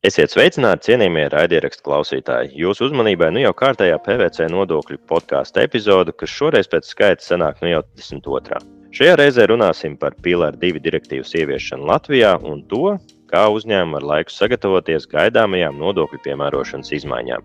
[0.00, 2.54] Esiet sveicināti, cienījamie raidierakstu klausītāji.
[2.56, 7.74] Jūsu uzmanībai nu jau kārtējā PVC nodokļu podkāstu epizode, kas šoreiz pēc skaita sanāk nu
[7.74, 8.62] jau 22.
[8.96, 12.96] Šajā reizē runāsim par Pilāra 2 direktīvas ieviešanu Latvijā un to,
[13.28, 17.44] kā uzņēmumi ar laiku sagatavoties gaidāmajām nodokļu piemērošanas izmaiņām.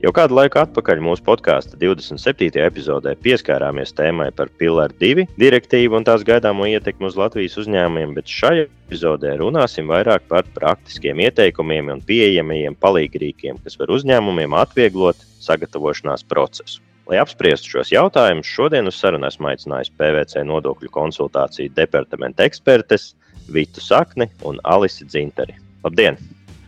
[0.00, 2.54] Jau kādu laiku atpakaļ mūsu podkāstu 27.
[2.64, 8.30] epizodē pieskārāmies tēmai par Pilāra 2 direktīvu un tās gaidāmo ietekmi uz Latvijas uzņēmumiem, bet
[8.32, 16.24] šajā epizodē runāsim vairāk par praktiskiem ieteikumiem un pieejamajiem palīgrīkiem, kas var uzņēmumiem atvieglot sagatavošanās
[16.32, 16.80] procesu.
[17.10, 23.10] Lai apspriestu šos jautājumus, šodien uz sarunu esmu aicinājis PVC nodokļu konsultāciju departamenta ekspertes
[23.52, 25.58] Vitu Sakni un Alisi Dzintari.
[25.84, 26.16] Labdien!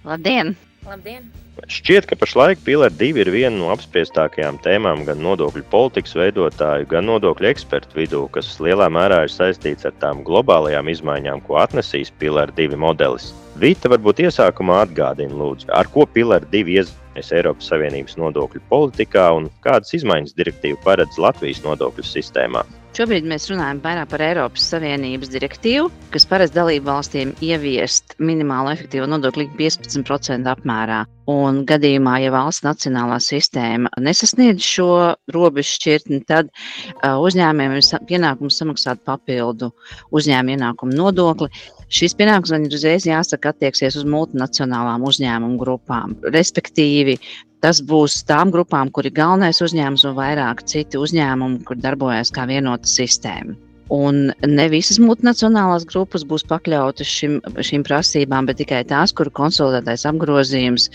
[0.05, 0.52] Labdien!
[0.83, 1.29] Labdien!
[1.71, 7.07] Šķiet, ka pašlaik Pilāra 2 ir viena no apspriestākajām tēmām gan nodokļu politikas veidotāju, gan
[7.07, 12.51] nodokļu ekspertu vidū, kas lielā mērā ir saistīts ar tām globālajām izmaiņām, ko atnesīs Pilāra
[12.59, 13.30] 2 modelis.
[13.61, 19.51] Vita varbūt iesākumā atgādina, lūdzu, ar ko Pilāra 2 iezīmēs Eiropas Savienības nodokļu politikā un
[19.65, 22.65] kādas izmaiņas direktīva paredz Latvijas nodokļu sistēmā.
[22.97, 29.07] Šobrīd mēs runājam vairāk par Eiropas Savienības direktīvu, kas paredz dalību valstīm ieviest minimālo efektīvo
[29.09, 31.03] nodokli 15% apmērā.
[31.33, 34.89] Un gadījumā, ja valsts nacionālā sistēma nesasniedz šo
[35.33, 39.71] robežu šķirtni, tad uh, uzņēmējiem ir pienākums samaksāt papildu
[40.13, 41.49] uzņēmuma ienākumu nodokli.
[41.93, 46.16] Šis pienākums ir uzreiz jāsaka attieksies uz multinacionālām uzņēmumu grupām.
[46.32, 47.18] Respektīvi,
[47.62, 52.49] Tas būs tām grupām, kur ir galvenais uzņēmums un vairāk citi uzņēmumi, kur darbojas kā
[52.51, 53.54] vienota sistēma.
[53.95, 57.37] Un ne visas multinacionālās grupas būs pakļautas šim,
[57.68, 60.88] šīm prasībām, bet tikai tās, kuru konsolidētais apgrozījums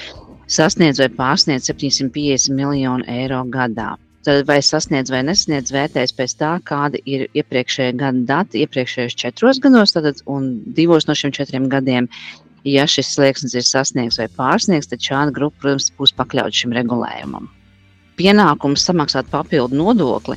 [0.51, 3.93] sasniedz vai pārsniedz 750 miljonu eiro gadā.
[4.47, 9.95] Vai sasniedz vai nesasniedz vērtēs pēc tā, kādi ir iepriekšējie gada dati, iepriekšējos četros gados,
[9.95, 12.11] tad, un divos no šiem četriem gadiem
[12.67, 17.47] Ja šis slieksnis ir sasniegts vai pārsniegts, tad šāda grupa, protams, būs pakļauta šim regulējumam.
[18.19, 20.35] Pienākums samaksāt papildu nodokli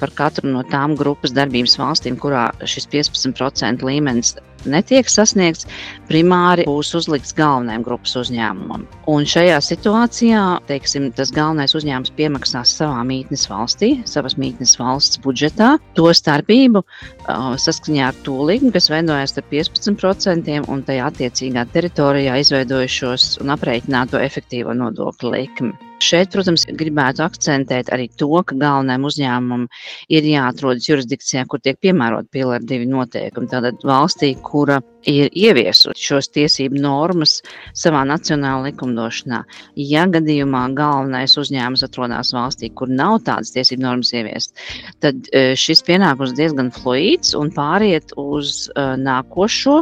[0.00, 4.36] par katru no tām grupas darbības valstīm, kurā šis 15% līmenis
[4.66, 5.66] netiek sasniegts,
[6.08, 8.86] primāri būs uzlikts galvenajam grupas uzņēmumam.
[9.10, 15.76] Un šajā situācijā teiksim, tas galvenais uzņēmums piemaksās savā mītnes valstī, savas mītnes valsts budžetā,
[15.98, 16.82] to starpību
[17.28, 24.20] saskaņā ar to likmi, kas veidojas ar 15% un tajā attiecīgā teritorijā izveidojušos un aprēķināto
[24.22, 25.87] efektīvo nodokļu likmi.
[25.98, 29.64] Šeit, protams, gribētu akcentēt arī to, ka galvenajam uzņēmumam
[30.14, 33.50] ir jāatrodas jurisdikcijā, kur tiek piemērot pilāra divi noteikumi.
[33.50, 37.38] Tātad valstī, kura ir ieviesusi šos tiesību normas
[37.76, 39.42] savā nacionālajā likumdošanā.
[39.78, 44.56] Ja gadījumā galvenais uzņēmums atrodas valstī, kur nav tādas tiesību normas ieviest,
[45.04, 49.80] tad e, šis pienākums diezgan fluīds un pāriet uz uh, nākošo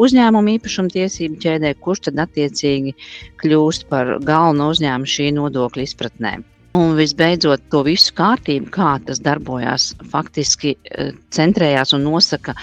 [0.00, 2.94] uzņēmumu īpašumu tiesību ķēdē, kurš tad attiecīgi
[3.42, 6.36] kļūst par galveno uzņēmumu šī nodokļa izpratnē.
[6.78, 12.54] Un visbeidzot, to visu kārtību, kā tas darbojās, faktiski e, centrējās un nosaka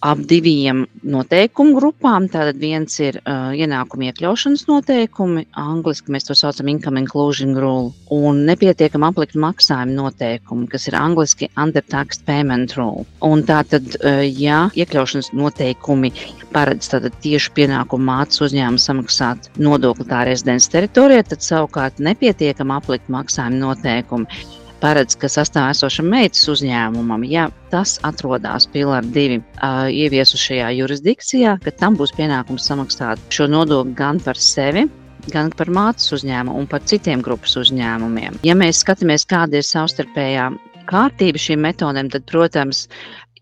[0.00, 2.26] ap diviem noteikumu grupām.
[2.32, 8.42] Tātad viens ir uh, ienākuma iekļaušanas noteikumi, angļuiski mēs to saucam income inclusion rule, un
[8.48, 13.04] nepietiekama aplikta maksājuma noteikumi, kas ir angļuiski undertaxed payment rule.
[13.26, 16.12] Un tātad, uh, ja iekļaušanas noteikumi
[16.54, 16.90] paredz
[17.20, 24.58] tieši pienākumu mācīt uzņēmumu samaksāt nodokli tā rezidents teritorijā, tad savukārt nepietiekama aplikta maksājuma noteikumi
[24.80, 31.74] paredz, ka sastāv esošam meitas uzņēmumam, ja tas atrodas Pilāra 2 uh, ieviesušajā jurisdikcijā, ka
[31.80, 34.86] tam būs pienākums samaksāt šo nodokli gan par sevi,
[35.32, 38.40] gan par mātes uzņēmumu un par citiem grupas uzņēmumiem.
[38.46, 40.50] Ja mēs skatāmies, kāda ir savstarpējā
[40.90, 42.86] kārtība šīm metodēm, tad, protams,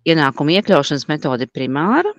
[0.09, 2.15] ienākuma iekļaušanas metode ir primāra.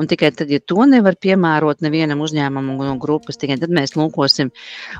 [0.00, 4.48] Un tikai tad, ja to nevar piemērot nevienam uzņēmumam no grupas, tikai tad mēs lūkosim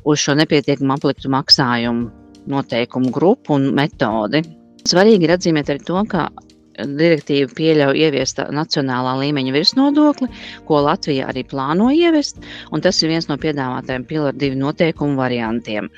[0.04, 4.42] uz šo nepietiekumu apliktu maksājumu noteikumu grupu un metodi.
[4.88, 6.26] Svarīgi ir atzīmēt arī to, ka
[6.78, 10.28] direktīva pieļauj ieviest nacionālā līmeņa virsnodokli,
[10.66, 12.41] ko Latvija arī plāno ieviest,
[12.72, 15.91] un tas ir viens no piedāvātajiem pilāra divu noteikumu variantiem.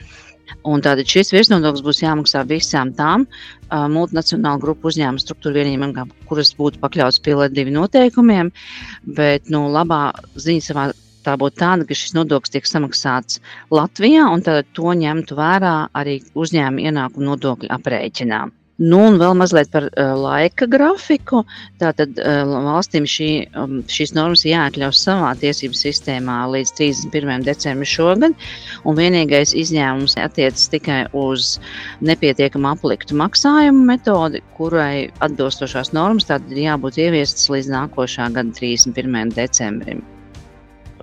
[0.68, 6.52] Un tātad šis virsnodoklis būs jāmaksā visām tām uh, multinacionālu grupu uzņēmumu struktūru vienībām, kuras
[6.58, 8.52] būtu pakļautas pilāra divu noteikumiem,
[9.16, 10.90] bet nu, labā ziņa savā
[11.26, 13.40] tā būtu tāda, ka šis nodoklis tiek samaksāts
[13.74, 18.44] Latvijā, un to ņemtu vērā arī uzņēmuma ienākuma nodokļu aprēķinā.
[18.82, 21.44] Nu, un vēl mazliet par uh, laika grafiku.
[21.78, 27.44] Tātad uh, valstīm šī, um, šīs normas jāiekļaus savā tiesību sistēmā līdz 31.
[27.46, 28.34] decembrim šogad.
[28.82, 31.60] Un vienīgais izņēmums attiecas tikai uz
[32.02, 39.36] nepietiekamu apliktu maksājumu metodi, kurai atbilstošās normas ir jābūt ieviestas līdz nākošā gada 31.
[39.38, 40.02] decembrim.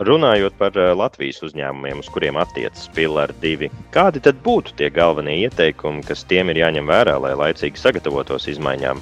[0.01, 5.35] Runājot par eh, Latvijas uzņēmumiem, uz kuriem attiecas Pilāra 2, kādi tad būtu tie galvenie
[5.43, 9.01] ieteikumi, kas tiem ir jāņem vērā, lai laicīgi sagatavotos izmaiņām?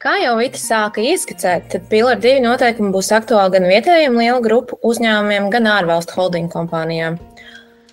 [0.00, 4.78] Kā jau Vita sāka ieskicēt, tad Pilāra 2 noteikumi būs aktuāli gan vietējiem lielu grupu
[4.86, 7.18] uzņēmumiem, gan ārvalstu holding kompānijām.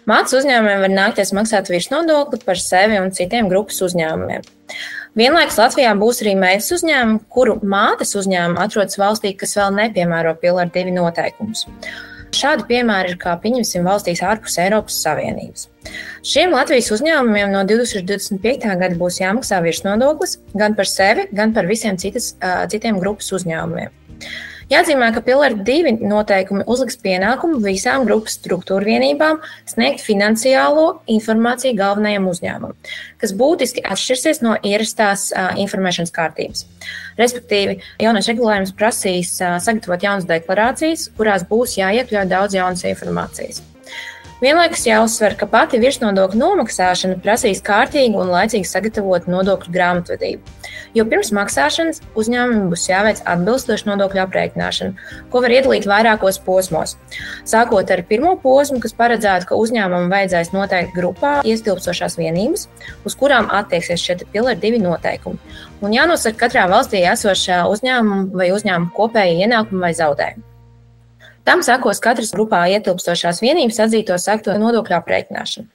[0.08, 4.46] Mācību uzņēmumiem var nākties maksāt virsnodokli par sevi un citiem grupas uzņēmumiem.
[5.18, 10.70] Vienlaikus Latvijā būs arī meitas uzņēmumi, kuru mātes uzņēmumi atrodas valstī, kas vēl nepiemēro Pilāra
[10.70, 11.66] 2 noteikumus.
[12.36, 15.68] Šādi piemēri ir kā pieņemsim valstīs ārpus Eiropas Savienības.
[16.28, 18.68] Šiem Latvijas uzņēmumiem no 2025.
[18.82, 22.34] gada būs jāmaksā virsnodoklis gan par sevi, gan par visiem citas,
[22.72, 23.94] citiem grupas uzņēmumiem.
[24.68, 32.28] Jāatzīmē, ka Pilāra divi noteikumi uzliks pienākumu visām grupas struktūra vienībām sniegt finansiālo informāciju galvenajam
[32.28, 32.76] uzņēmumam,
[33.22, 35.30] kas būtiski atšķirsies no ierastās
[35.64, 36.66] informēšanas kārtības.
[37.16, 43.64] Respektīvi, jaunais regulējums prasīs sagatavot jaunas deklarācijas, kurās būs jāiekļauj daudz jaunas informācijas.
[44.38, 50.52] Vienlaikus jāuzsver, ka pati virsnodokļu nomaksāšana prasīs kārtīgu un laicīgi sagatavotu nodokļu grāmatvedību.
[50.94, 56.94] Jo pirms maksāšanas uzņēmumam būs jāveic atbilstoša nodokļu aprēķināšana, ko var iedalīt vairākos posmos.
[57.50, 62.68] Sākot ar pirmo posmu, kas paredzētu, ka uzņēmumam vajadzēs noteikt grupā ietilpstošās vienības,
[63.10, 65.42] uz kurām attieksies šie pilari divi noteikumi.
[65.82, 70.57] Un jānosaka katrā valstī esošā uzņēmuma vai uzņēmuma kopēja ienākuma vai zaudējuma.
[71.48, 75.70] Tam sekos katras grupā ietilpstošās vienības atzīto sekto nodokļu aprēķināšanu.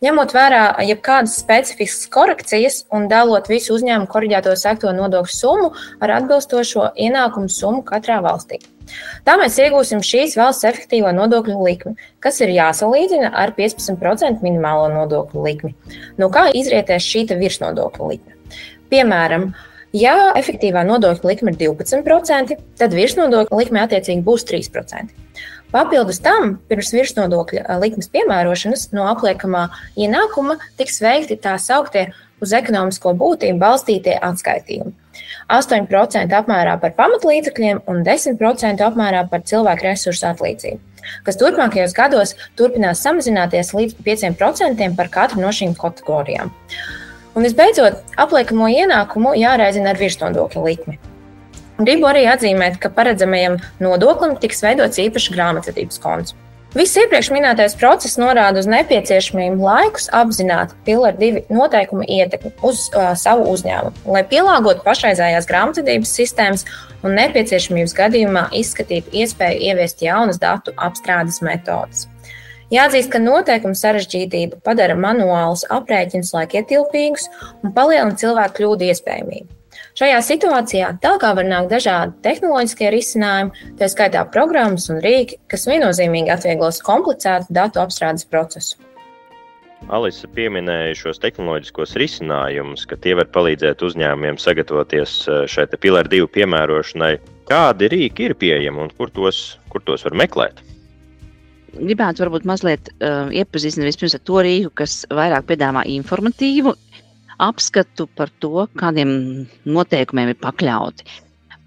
[0.00, 5.68] Ņemot vērā jebkādas specifiskas korekcijas un dalot visu uzņēmumu korģēto sekto nodokļu summu
[6.00, 8.62] ar atbilstošo ienākumu summu katrā valstī.
[9.28, 11.92] Tā mēs iegūsim šīs valsts efektīvo nodokļu likmi,
[12.24, 15.74] kas ir jāsalīdzina ar 15% minimālo nodokļu likmi.
[16.16, 18.38] No kā izrietēs šī virsnodokļu likme?
[18.88, 19.50] Piemēram,
[19.96, 25.10] Ja efektīvā nodokļa likme ir 12%, tad virsnodokļa likme attiecīgi būs 3%.
[25.70, 32.08] Papildus tam, pirms virsnodokļa likmes piemērošanas no apliekamā ienākuma tiks veikti tā sauktie
[32.42, 34.94] uz ekonomisko būtību balstītie atskaitījumi.
[35.50, 40.80] 8% apmērā par pamatlīdzekļiem un 10% apmērā par cilvēku resursu atlīdzību,
[41.26, 46.54] kas turpmākajos gados turpinās samazināties līdz 5% par katru no šīm kategorijām.
[47.38, 50.98] Un visbeidzot, apliekamo ienākumu jāreizina ar virsnodokļa likmi.
[51.80, 56.34] Gribu arī atzīmēt, ka paredzamajam nodoklim tiks veidots īpašs grāmatvedības konts.
[56.70, 63.08] Viss iepriekš minētais process norāda uz nepieciešamību laikus apzināt pilāra divu noteikumu ietekmi uz uh,
[63.18, 66.62] savu uzņēmumu, lai pielāgotu pašreizējās grāmatvedības sistēmas
[67.02, 72.06] un nepieciešamības gadījumā izskatītu iespēju ieviest jaunas datu apstrādes metodas.
[72.70, 77.26] Jāatzīst, ka noteikumu sarežģītība padara manuālus aprēķinus laikietilpīgus
[77.64, 79.56] un palielina cilvēku kļūdu iespējamību.
[79.98, 86.30] Šajā situācijā tālāk var nākt dažādi tehnoloģiskie risinājumi, tā skaitā programmas un rīki, kas viennozīmīgi
[86.30, 88.78] atvieglos komplicētu datu apstrādes procesu.
[89.90, 96.30] Alisa pieminēja šos tehnoloģiskos risinājumus, ka tie var palīdzēt uzņēmumiem sagatavoties eh, šai pilāra divu
[96.30, 97.14] piemērošanai.
[97.50, 100.62] Kādi rīki ir pieejami un kur tos, kur tos var meklēt?
[101.74, 106.74] Gribētu varbūt mazliet uh, iepazīstināt vispirms ar to rīku, kas vairāk piedāvā informatīvu
[107.40, 109.12] apskatu par to, kādiem
[109.64, 111.06] noteikumiem ir pakļauti.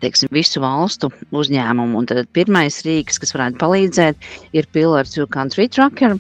[0.04, 2.02] Teiksim, visu valstu uzņēmumu.
[2.02, 6.18] Un tad pirmais rīks, kas varētu palīdzēt, ir Pillar to Country Tracker.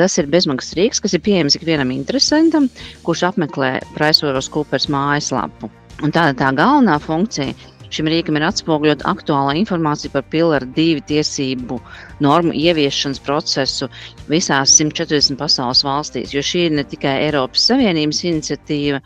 [0.00, 2.70] Tas ir bezmaksas rīks, kas ir pieejams ikvienam interesantam,
[3.04, 5.68] kurš apmeklē Pricewaterhouse Coopers mājaslapu.
[6.02, 7.52] Un tāda tā galvenā funkcija
[7.92, 11.76] Šim rīkam ir atspoguļot aktuālā informācija par Pilāra divu tiesību
[12.24, 13.88] normu ieviešanas procesu
[14.30, 16.32] visās 140 pasaules valstīs.
[16.32, 19.02] Jo šī ir ne tikai Eiropas Savienības iniciatīva,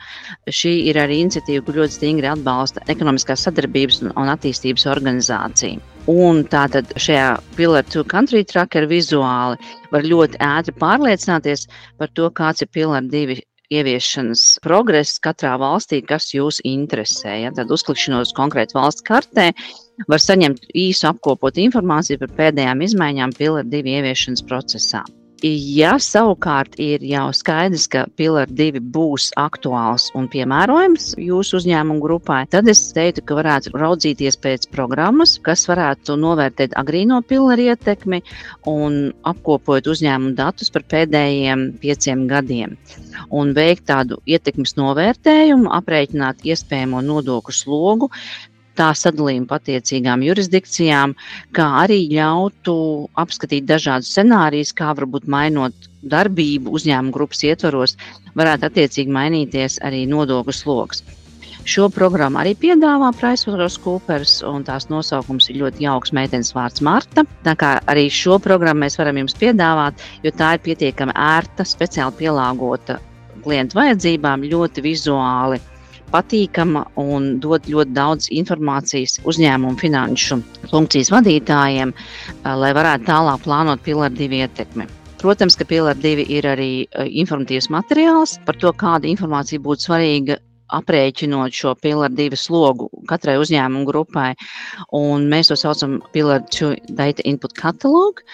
[0.60, 5.82] šī ir arī iniciatīva, kur ļoti stingri atbalsta ekonomiskās sadarbības un attīstības organizācija.
[6.06, 9.58] Un tātad šajā Pillar to Country Tracker vizuāli
[9.90, 11.66] var ļoti ātri pārliecināties
[11.98, 13.40] par to, kāds ir Pillar 2
[13.72, 17.36] ieviešanas progress katrā valstī, kas jūs interesē.
[17.44, 17.52] Ja?
[17.56, 19.50] Tad uzklikšanot uz konkrētu valsts kartē,
[20.10, 25.02] var saņemt īsu apkopot informāciju par pēdējām izmaiņām Pilāra 2 ieviešanas procesā.
[25.44, 32.46] Ja savukārt ir jau skaidrs, ka Pilāra 2 būs aktuāls un piemērojams jūsu uzņēmumu grupai,
[32.48, 38.22] tad es teiktu, ka varētu raudzīties pēc programmas, kas varētu novērtēt agrīno pilāra ietekmi
[38.72, 42.78] un apkopot uzņēmumu datus par pēdējiem pieciem gadiem.
[43.28, 48.10] Un veikt tādu ietekmes novērtējumu, aprēķināt iespējamo nodokļu slogu,
[48.78, 51.16] tā sadalījumu attiecīgām jurisdikcijām,
[51.56, 52.76] kā arī ļautu
[53.22, 57.96] apskatīt dažādus scenārijus, kā varbūt mainot darbību uzņēmuma grupas ietvaros,
[58.38, 61.02] varētu attiecīgi mainīties arī nodokļu sloks.
[61.66, 67.24] Šo programmu arī piedāvā PricewaterhouseCoopers, un tās nosaukums ir ļoti jauks meitenes vārds Marta.
[67.42, 72.20] Tā kā arī šo programmu mēs varam jums piedāvāt, jo tā ir pietiekami ērta, speciāli
[72.20, 73.00] pielāgota
[73.42, 75.58] klientu vajadzībām, ļoti vizuāli
[76.12, 80.38] patīkama un dod ļoti daudz informācijas uzņēmumu finanšu
[80.70, 81.94] funkcijas vadītājiem,
[82.44, 84.88] lai varētu tālāk plānot pilaru divu ietekmi.
[85.20, 86.70] Protams, ka Pilāra 2 ir arī
[87.08, 90.36] informatīvs materiāls par to, kāda informācija būtu svarīga
[90.74, 94.32] aprēķinot šo pilaru divu slogu katrai uzņēmumu grupai.
[94.96, 98.24] Un mēs to saucam par pilaru 2 data input katalogu,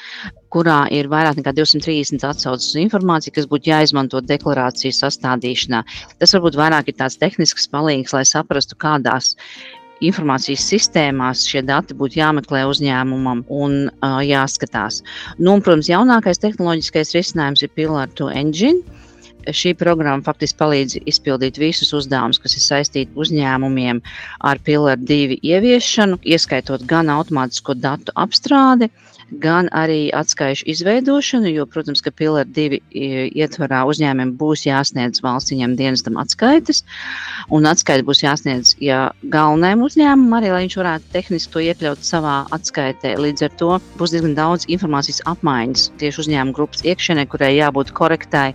[0.53, 5.85] kurā ir vairāk nekā 230 atsauces uz informāciju, kas būtu jāizmanto deklarācijas sastādīšanā.
[6.21, 9.35] Tas varbūt vairāk ir tāds tehnisks palīgs, lai saprastu, kādās
[10.03, 15.03] informācijas sistēmās šie dati būtu jāmeklē uzņēmumam un uh, jāskatās.
[15.39, 18.83] Nu, un, protams, jaunākais tehnoloģiskais risinājums ir Pillar to Engine
[19.51, 24.03] šī programma faktiski palīdz izpildīt visus uzdevumus, kas ir saistīti uzņēmumiem
[24.49, 28.91] ar Pilāru 2 ieviešanu, ieskaitot gan automātisko datu apstrādi,
[29.41, 35.77] gan arī atskaišu izveidošanu, jo, protams, ka Pilāra 2 ietvarā uzņēmumiem būs jāsniedz valsts viņam
[35.79, 36.83] dienestam atskaites,
[37.53, 42.37] un atskaita būs jāsniedz ja galvenajam uzņēmumam arī, lai viņš varētu tehniski to iekļaut savā
[42.53, 43.17] atskaitē.
[43.21, 48.51] Līdz ar to būs diezgan daudz informācijas apmaiņas tieši uzņēmuma grupas iekšienē, kurai jābūt korektai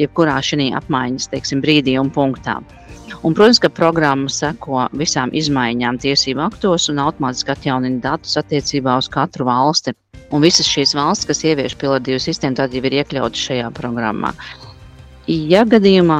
[0.00, 2.60] jebkurā šī apmaiņas teiksim, brīdī un punktā.
[3.24, 9.08] Un, protams, ka programma seko visām izmaiņām tiesību aktos un automātiski atjaunina datus attiecībā uz
[9.12, 9.94] katru valsti.
[10.34, 14.32] Un visas šīs valstis, kas ievieš pilotīvu sistēmu, tad jau ir iekļautas šajā programmā.
[15.30, 16.18] Ja gadījumā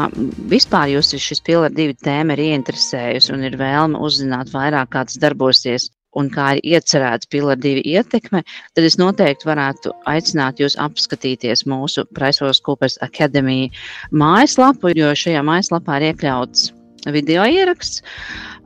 [0.48, 5.20] vispār jūs šis pilāra divi tēma ir ieinteresējusi un ir vēlme uzzināt vairāk, kā tas
[5.20, 5.90] darbosies
[6.20, 8.44] un kā ir iecerēts Pilāra 2 ietekme,
[8.74, 13.70] tad es noteikti varētu aicināt jūs apskatīties mūsu PricewaterhouseCoopers Academy
[14.12, 16.70] mājaslapu, jo šajā mājaslapā ir iekļauts
[17.12, 18.02] video ieraksts.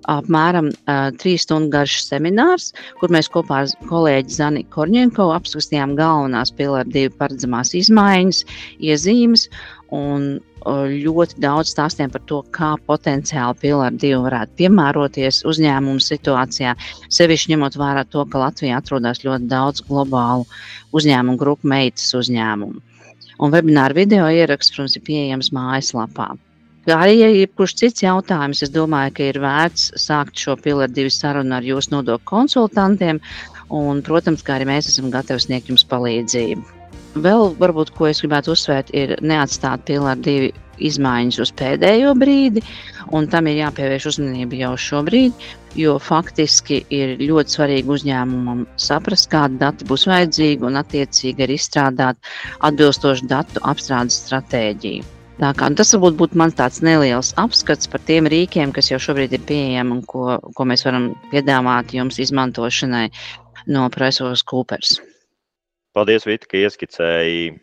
[0.08, 6.54] Apmēram uh, trīs stundu garš seminārs, kur mēs kopā ar kolēģi Zani Korņenko apskatījām galvenās
[6.56, 8.44] pilāra divu paredzamās izmaiņas,
[8.80, 9.48] iezīmes
[9.92, 16.74] un ļoti daudz stāstiem par to, kā potenciāli Pilāra 2 varētu piemēroties uzņēmumu situācijā,
[17.08, 20.46] sevišķi ņemot vērā to, ka Latvijā atrodas ļoti daudz globālu
[20.92, 22.82] uzņēmumu grupu meitas uzņēmumu.
[23.38, 26.32] Un webināra video ieraksts, protams, ir pieejams mājaslapā.
[26.94, 31.12] Arī, ja ir kurš cits jautājums, es domāju, ka ir vērts sākt šo pilotu divu
[31.12, 33.20] sarunu ar jūsu nodokļu konsultantiem.
[33.74, 36.62] Un, protams, kā arī mēs esam gatavi sniegt jums palīdzību.
[37.18, 40.48] Vēl varbūt, ko es gribētu uzsvērt, ir neatstāt pilāru divi
[40.88, 42.62] izmaiņas uz pēdējo brīdi,
[43.16, 45.44] un tam ir jāpievērš uzmanība jau šobrīd,
[45.76, 52.32] jo faktiski ir ļoti svarīgi uzņēmumam saprast, kādi dati būs vajadzīgi un attiecīgi arī izstrādāt
[52.70, 55.17] atbilstošu datu apstrādes stratēģiju.
[55.38, 59.36] Tā kā, tas varbūt būtu mans tāds neliels apskats par tiem rīkiem, kas jau šobrīd
[59.36, 63.06] ir pieejami un ko, ko mēs varam piedāvāt jums izmantošanai
[63.70, 64.96] no Presos Coopers.
[65.94, 67.54] Paldies, Vita, ka ieskicēji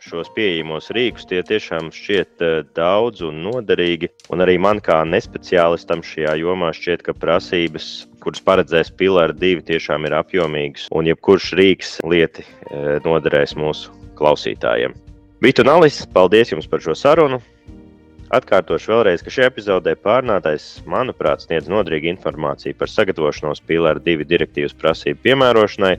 [0.00, 1.26] šos pieejamos rīkus.
[1.28, 4.08] Tie tiešām šķiet eh, daudz un noderīgi.
[4.32, 7.90] Un arī man, kā nespeciālistam šajā jomā, šķiet, ka prasības,
[8.24, 10.88] kuras paredzēs Pilāra 2, tiešām ir apjomīgas.
[10.96, 14.96] Un jebkurš rīks lieti eh, noderēs mūsu klausītājiem.
[15.40, 17.40] Vita un Alis, paldies jums par šo sarunu!
[18.36, 24.76] Atkārtošu vēlreiz, ka šajā epizodē pārnātais, manuprāt, sniedz noderīgu informāciju par sagatavošanos Pilāra 2 direktīvas
[24.78, 25.94] prasību piemērošanai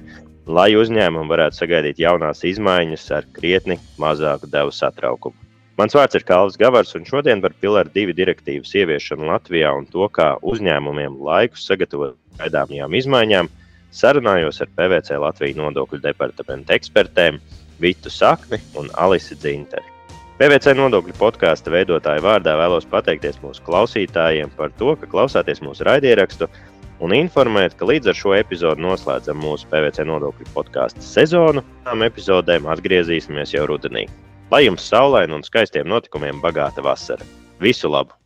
[0.49, 5.37] lai uzņēmumi varētu sagaidīt jaunās izmaiņas ar krietni mazāku devu satraukumu.
[5.79, 10.05] Mans vārds ir Kalvis Gavars, un šodien par Pilāra 2 direktīvas ieviešanu Latvijā un to,
[10.13, 13.49] kā uzņēmumiem laikus sagatavot gaidāmajām izmaiņām,
[13.95, 17.39] sarunājos ar PVC Latvijas nodokļu departamenta ekspertēm
[17.81, 19.87] Vitu Sakni un Alisi Dzinteri.
[20.41, 26.47] PVC nodokļu podkāstu veidotāju vārdā vēlos pateikties mūsu klausītājiem par to, ka klausāties mūsu raidierakstu
[27.01, 31.65] un informēt, ka līdz ar šo epizodu noslēdzam mūsu PVC nodokļu podkāstu sezonu.
[31.85, 34.07] Tām epizodēm atgriezīsimies jau rudenī.
[34.53, 37.25] Lai jums saulaina un skaistiem notikumiem bagāta vasara.
[37.61, 38.17] Visu labu!